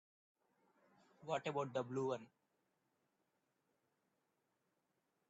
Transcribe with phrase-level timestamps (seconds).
[1.25, 2.25] What about the blue one?